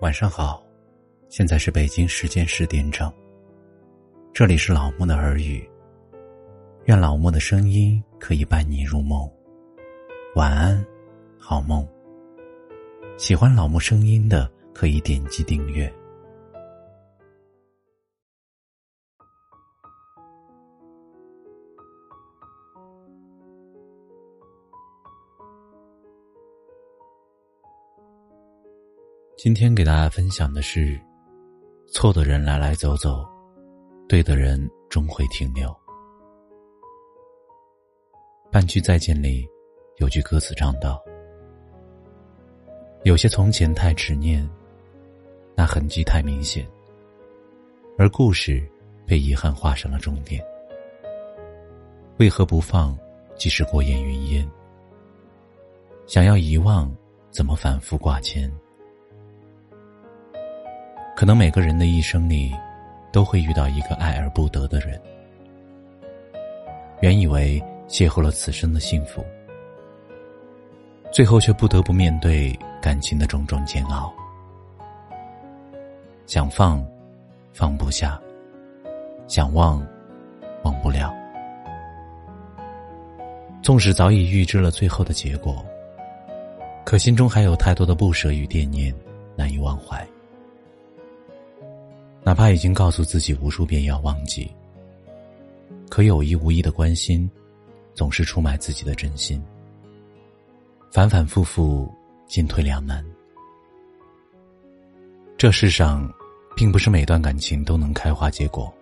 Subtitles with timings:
[0.00, 0.64] 晚上好，
[1.28, 3.12] 现在是北京时间十点整。
[4.32, 5.68] 这里是老莫的耳语，
[6.86, 9.30] 愿老莫的声音可以伴你入梦。
[10.36, 10.82] 晚安，
[11.38, 11.86] 好梦。
[13.18, 15.92] 喜欢老莫声音的可以点击订阅。
[29.42, 31.00] 今天给大家分享的是：
[31.90, 33.26] 错的人来来走走，
[34.06, 35.74] 对的人终会停留。
[38.52, 39.48] 半句再见里，
[39.96, 41.02] 有句歌词唱道
[43.02, 44.46] ：“有些从前太执念，
[45.54, 46.70] 那痕迹太明显，
[47.96, 48.62] 而故事
[49.06, 50.44] 被遗憾画上了终点。
[52.18, 52.94] 为何不放？
[53.36, 54.46] 即使过眼云烟。
[56.06, 56.94] 想要遗忘，
[57.30, 58.46] 怎么反复挂牵？”
[61.20, 62.50] 可能每个人的一生里，
[63.12, 64.98] 都会遇到一个爱而不得的人。
[67.02, 69.22] 原以为邂逅了此生的幸福，
[71.12, 74.10] 最后却不得不面对感情的种种煎熬。
[76.24, 76.82] 想放，
[77.52, 78.18] 放不下；
[79.28, 79.86] 想忘，
[80.62, 81.14] 忘不了。
[83.60, 85.62] 纵使早已预知了最后的结果，
[86.82, 88.90] 可心中还有太多的不舍与惦念，
[89.36, 90.02] 难以忘怀。
[92.30, 94.48] 哪怕已经告诉自己无数遍要忘记，
[95.88, 97.28] 可有意无意的关心，
[97.92, 99.42] 总是出卖自己的真心。
[100.92, 101.92] 反反复复，
[102.28, 103.04] 进退两难。
[105.36, 106.08] 这世上，
[106.54, 108.72] 并不是每段感情都能开花结果，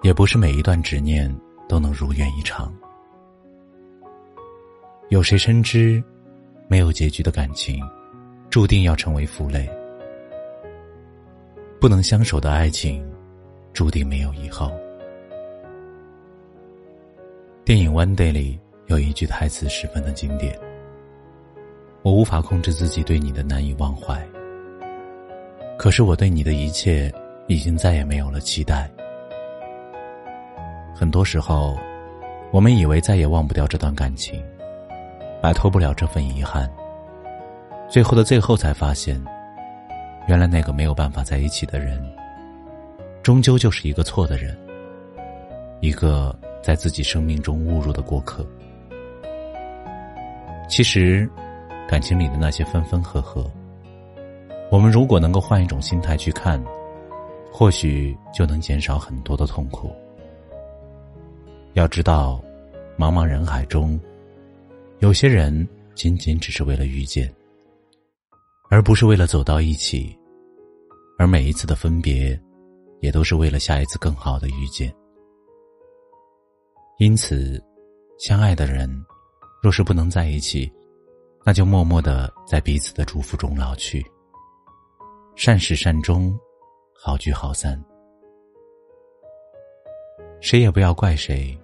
[0.00, 1.30] 也不是每一段执念
[1.68, 2.74] 都能如愿以偿。
[5.10, 6.02] 有谁深知，
[6.68, 7.84] 没有结局的感情，
[8.48, 9.70] 注定要成为负累。
[11.82, 13.04] 不能相守的爱情，
[13.72, 14.70] 注定没有以后。
[17.64, 18.56] 电影《One Day》里
[18.86, 20.56] 有一句台词十分的经典
[22.02, 24.24] ：“我无法控制自己对你的难以忘怀，
[25.76, 27.12] 可是我对你的一切
[27.48, 28.88] 已经再也没有了期待。”
[30.94, 31.76] 很多时候，
[32.52, 34.40] 我们以为再也忘不掉这段感情，
[35.42, 36.70] 摆脱不了这份遗憾，
[37.88, 39.20] 最后的最后才发现。
[40.28, 42.02] 原来那个没有办法在一起的人，
[43.22, 44.56] 终究就是一个错的人，
[45.80, 48.46] 一个在自己生命中误入的过客。
[50.68, 51.28] 其实，
[51.88, 53.50] 感情里的那些分分合合，
[54.70, 56.62] 我们如果能够换一种心态去看，
[57.52, 59.90] 或许就能减少很多的痛苦。
[61.74, 62.42] 要知道，
[62.96, 64.00] 茫茫人海中，
[65.00, 67.30] 有些人仅仅只是为了遇见。
[68.72, 70.18] 而不是为了走到一起，
[71.18, 72.40] 而每一次的分别，
[73.00, 74.90] 也都是为了下一次更好的遇见。
[76.96, 77.62] 因此，
[78.18, 78.88] 相爱的人，
[79.62, 80.72] 若是不能在一起，
[81.44, 84.02] 那就默默的在彼此的祝福中老去。
[85.36, 86.34] 善始善终，
[86.94, 87.78] 好聚好散。
[90.40, 91.54] 谁也不要怪谁，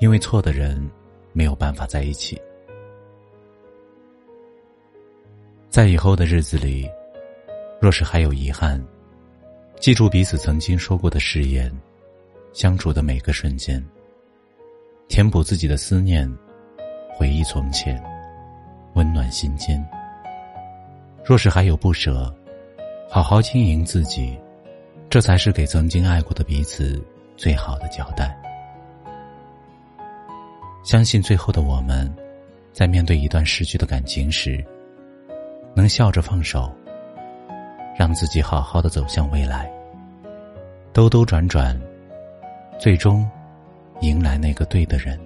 [0.00, 0.86] 因为错的人
[1.32, 2.38] 没有办法在一起。
[5.74, 6.88] 在以后的日子里，
[7.80, 8.80] 若是还有遗憾，
[9.80, 11.68] 记住彼此曾经说过的誓言，
[12.52, 13.84] 相处的每个瞬间，
[15.08, 16.32] 填补自己的思念，
[17.16, 18.00] 回忆从前，
[18.94, 19.84] 温暖心间。
[21.24, 22.32] 若是还有不舍，
[23.10, 24.38] 好好经营自己，
[25.10, 27.04] 这才是给曾经爱过的彼此
[27.36, 28.40] 最好的交代。
[30.84, 32.08] 相信最后的我们，
[32.72, 34.64] 在面对一段失去的感情时。
[35.74, 36.72] 能笑着放手，
[37.98, 39.70] 让自己好好的走向未来。
[40.92, 41.78] 兜兜转转，
[42.78, 43.28] 最终
[44.00, 45.18] 迎来那个对的人。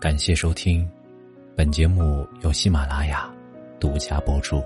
[0.00, 0.88] 感谢收听，
[1.54, 3.30] 本节目由喜马拉雅
[3.78, 4.64] 独家播出。